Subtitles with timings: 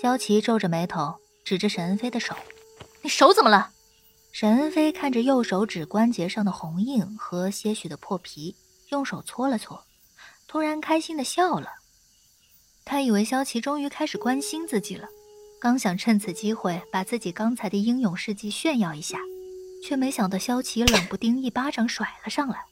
[0.00, 2.34] 萧琪皱着眉头，指着沈恩飞的手
[3.04, 3.70] ：“你手怎么了？”
[4.32, 8.56] 沈恩飞看着右手指关节上的红印和些许的破皮，
[8.88, 9.84] 用手搓了搓，
[10.48, 11.68] 突然开心的笑了。
[12.82, 15.06] 他以为萧琪终于开始关心自己了，
[15.60, 19.18] 刚想趁此机会把自己刚才的英勇事迹炫耀一下，
[19.84, 22.64] 却没想到萧琪冷不丁一巴掌甩了上来。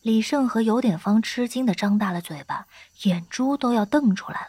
[0.00, 2.66] 李胜和尤典芳吃惊的张大了嘴巴，
[3.02, 4.48] 眼珠都要瞪出来了，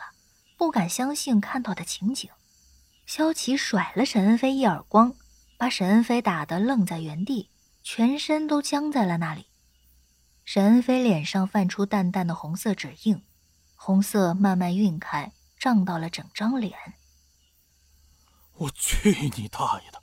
[0.57, 2.29] 不敢相信看到的情景。
[3.05, 5.15] 萧琪甩了沈恩飞一耳光。
[5.59, 7.49] 把沈恩飞打得愣在原地，
[7.81, 9.47] 全身都僵在了那里。
[10.45, 13.23] 沈恩飞脸上泛出淡淡的红色指印，
[13.75, 16.77] 红色慢慢晕开，胀到了整张脸。
[18.53, 19.99] 我去你大爷的！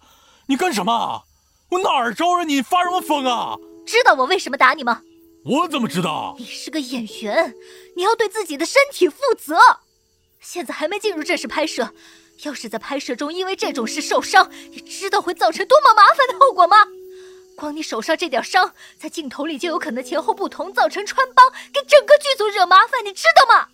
[0.47, 1.25] 你干什么？
[1.71, 2.61] 我哪儿招惹你？
[2.61, 3.55] 发什么疯啊？
[3.87, 5.03] 知道我为什么打你吗？
[5.45, 6.35] 我怎么知道？
[6.37, 7.55] 你是个演员，
[7.95, 9.57] 你要对自己的身体负责。
[10.45, 11.93] 现在还没进入正式拍摄。
[12.43, 16.77] 要是在拍摄中因为这种事受伤，你知道会造成多么麻烦的后果吗？
[17.57, 23.69] 光你手上这点伤，在镜头里就有可能前后不同，造成穿帮，给整个剧组惹麻烦，你知道吗？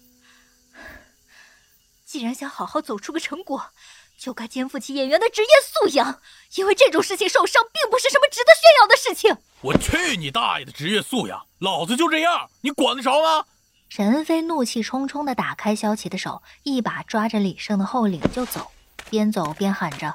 [2.04, 3.70] 既然想好好走出个成果，
[4.18, 6.20] 就该肩负起演员的职业素养。
[6.56, 9.36] 因为这种事情受伤，并不是什么值得炫耀的事情。
[9.62, 11.46] 我去你大爷的职业素养！
[11.60, 13.46] 老子就这样，你管得着吗？
[13.90, 18.70] 沈恩飞怒气冲冲地打开萧琪的手，一把抓着李胜的后领就走，
[19.10, 20.14] 边走边喊着：“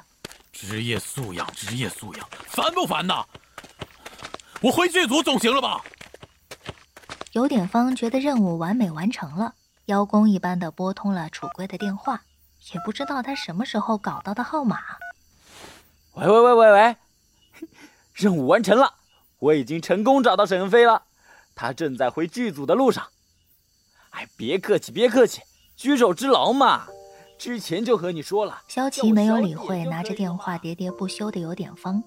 [0.50, 3.22] 职业素养，职业素养，烦不烦呐？
[4.62, 5.84] 我回剧组总行了吧？”
[7.32, 9.52] 尤典芳觉得任务完美完成了，
[9.84, 12.22] 邀功一般的拨通了楚归的电话，
[12.72, 14.78] 也不知道他什么时候搞到的号码。
[16.14, 16.96] 喂喂喂喂喂，
[18.14, 18.94] 任务完成了，
[19.38, 21.02] 我已经成功找到沈恩飞了，
[21.54, 23.06] 他正在回剧组的路上。
[24.16, 25.42] 哎，别客气，别客气，
[25.76, 26.86] 举手之劳嘛。
[27.38, 28.62] 之前就和你说了。
[28.66, 32.02] 萧琪没有理会拿着电话喋喋不休的有点方，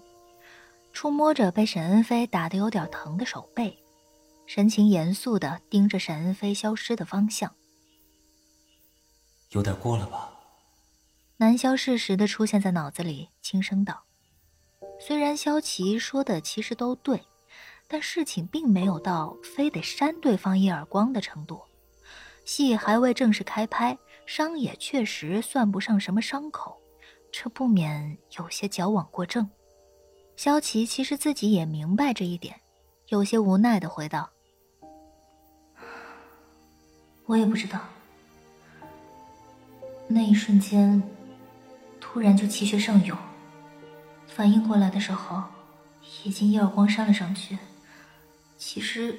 [0.92, 3.78] 触摸着被沈恩飞打得有点疼的手背，
[4.48, 7.54] 神情严肃的盯着沈恩飞消失的方向。
[9.52, 10.32] 有点过了吧？
[11.38, 14.06] 南萧适时的出现在脑子里，轻声道
[15.00, 17.22] ：“虽然萧琪说的其实都对，
[17.88, 21.62] 但事情并没有到非得扇对方一耳光的程度。”
[22.49, 23.95] 戏还未正式开拍，
[24.26, 26.82] 伤也确实算不上什么伤口，
[27.32, 29.48] 这不免有些矫枉过正。
[30.36, 32.59] 萧琪其实自己也明白这一点，
[33.09, 34.27] 有些无奈的回道
[37.27, 37.82] ：“我也不知道，
[40.08, 41.04] 那一瞬间，
[42.02, 43.15] 突然就气血上涌，
[44.26, 45.43] 反应过来的时候，
[46.23, 47.59] 已经一耳光扇了上去。
[48.58, 49.15] 其实，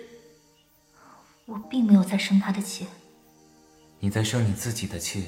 [1.46, 2.88] 我并没有在生他的气。”
[4.00, 5.26] 你在生你自己的气。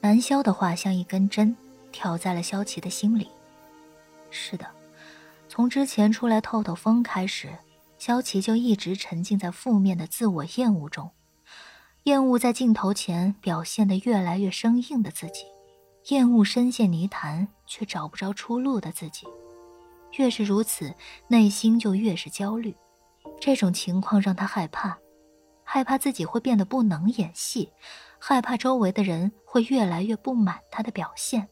[0.00, 1.56] 南萧的话像一根针，
[1.92, 3.28] 挑在了萧琪的心里。
[4.30, 4.66] 是的，
[5.48, 7.48] 从之前出来透透风开始，
[7.98, 11.10] 萧琪就一直沉浸在负面的自我厌恶中，
[12.02, 15.44] 厌恶在镜头前表现得越来越生硬的自己，
[16.08, 19.24] 厌恶深陷泥潭却找不着出路的自己。
[20.18, 20.92] 越是如此，
[21.28, 22.74] 内心就越是焦虑。
[23.40, 24.98] 这种情况让他害怕。
[25.64, 27.72] 害怕自己会变得不能演戏，
[28.18, 31.48] 害怕周围的人会越来越不满他的表现，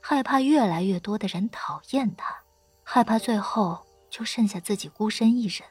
[0.00, 2.34] 害怕越来越多的人讨厌他，
[2.82, 5.62] 害怕最后就剩下自己孤身一人，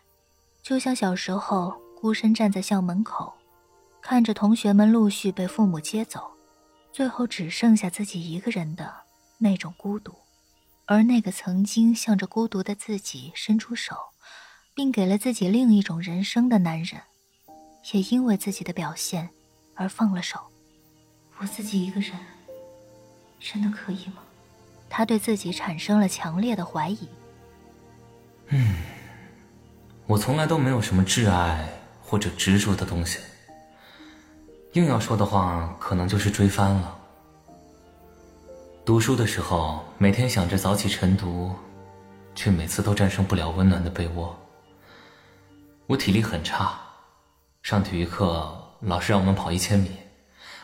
[0.61, 3.33] 就像小时候孤身站在校门口，
[4.01, 6.29] 看着同学们陆续被父母接走，
[6.91, 8.93] 最后只剩下自己一个人的
[9.37, 10.13] 那种孤独，
[10.85, 13.95] 而那个曾经向着孤独的自己伸出手，
[14.75, 17.01] 并给了自己另一种人生的男人。
[17.91, 19.29] 也因为自己的表现
[19.75, 20.39] 而放了手。
[21.37, 22.13] 我自己一个人，
[23.39, 24.23] 真的可以吗？
[24.89, 27.07] 他对自己产生了强烈的怀疑。
[28.47, 28.77] 嗯，
[30.07, 31.67] 我从来都没有什么挚爱
[32.01, 33.19] 或者执着的东西。
[34.73, 36.97] 硬要说的话，可能就是追番了。
[38.83, 41.53] 读书的时候，每天想着早起晨读，
[42.35, 44.37] 却每次都战胜不了温暖的被窝。
[45.87, 46.79] 我体力很差。
[47.65, 49.89] 上体育课，老师让我们跑一千米。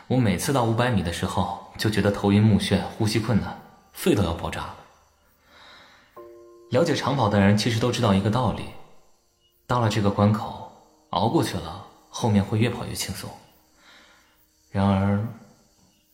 [0.06, 3.60] 我每次到五百米的时候，就觉得头晕目眩、呼吸困难，
[3.92, 4.76] 肺都要爆炸了。
[6.70, 8.66] 了解长跑的人其实都知道一个道理：
[9.66, 10.70] 到了这个关口，
[11.10, 13.28] 熬过去了，后面会越跑越轻松。
[14.70, 15.26] 然而，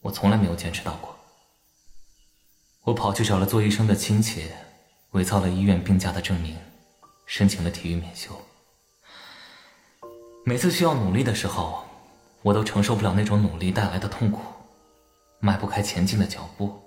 [0.01, 1.15] 我从来没有坚持到过。
[2.85, 4.51] 我跑去找了做医生的亲戚，
[5.11, 6.57] 伪造了医院病假的证明，
[7.27, 8.31] 申请了体育免休。
[10.49, 11.85] 每次需要努力的时候，
[12.41, 14.41] 我都承受不了那种努力带来的痛苦，
[15.41, 16.83] 迈不开前进的脚步。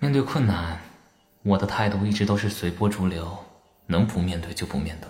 [0.00, 0.78] 面对困难，
[1.42, 3.34] 我的态度一直都是随波逐流，
[3.86, 5.08] 能不面对就不面对。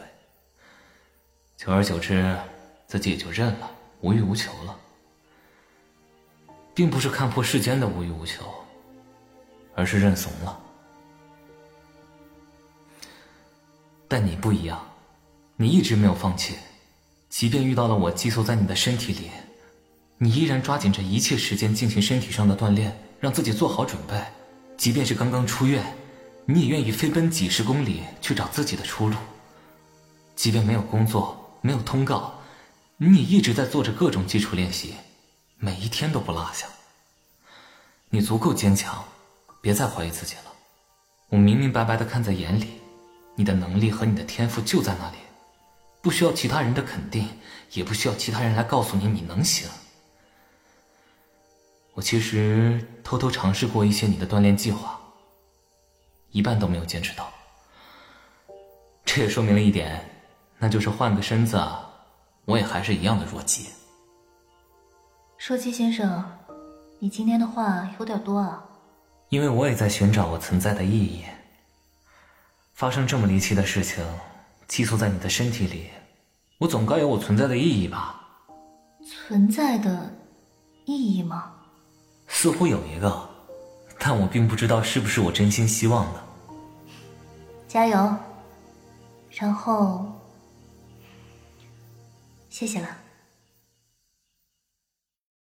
[1.56, 2.38] 久而久之，
[2.86, 3.68] 自己也就认了，
[4.00, 4.76] 无欲无求了。
[6.76, 8.44] 并不是看破世间的无欲无求，
[9.74, 10.60] 而是认怂了。
[14.06, 14.80] 但你不一样，
[15.56, 16.56] 你一直没有放弃，
[17.34, 19.28] 即便遇到了我寄宿在你的身体里，
[20.18, 24.14] 你依然抓紧着一切时间进行身体上的锻炼，让自己做好准备。
[24.76, 25.84] 即便是刚刚出院，
[26.46, 29.16] 你也愿意飞奔几十公里去找自己的出路。
[30.36, 32.34] 即便没有工作，没有通告，
[32.98, 34.94] 你也一直在做着各种基础练习，
[35.58, 36.68] 每一天都不落下。
[38.10, 39.04] 你足够坚强，
[39.60, 40.52] 别再怀疑自己了。
[41.30, 42.74] 我明明白白的看在眼里，
[43.34, 45.16] 你的能力和你的天赋就在那里，
[46.04, 47.26] 不需要其他人的肯定，
[47.72, 49.66] 也不需要其他人来告诉你你能行。
[51.94, 55.00] 我其实偷偷尝试过一些你的锻炼计划，
[56.30, 57.32] 一半都没有坚持到。
[59.06, 60.04] 这也说明了一点，
[60.58, 61.58] 那就是换个身子，
[62.44, 63.70] 我也还是一样的弱鸡。
[65.38, 66.22] 说鸡先生，
[66.98, 68.62] 你今天的话有点多啊。
[69.30, 71.24] 因为我也在寻找我存在的意义。
[72.74, 74.04] 发生这么离奇的事情，
[74.66, 75.88] 寄宿在你的身体里，
[76.58, 78.20] 我总该有我存在的意义吧？
[79.06, 80.10] 存在的
[80.86, 81.52] 意义吗？
[82.26, 83.28] 似乎有一个，
[83.98, 86.24] 但我并不知道是不是我真心希望的。
[87.68, 88.16] 加油，
[89.30, 90.06] 然后，
[92.48, 92.88] 谢谢了。